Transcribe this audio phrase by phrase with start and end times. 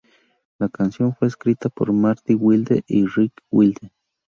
[0.57, 3.91] La canción fue escrita por Marty Wilde y Ricki Wilde.